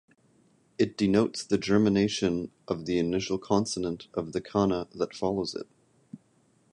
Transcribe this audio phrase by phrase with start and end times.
[0.79, 5.67] It denotes the gemination of the initial consonant of the kana that follows it.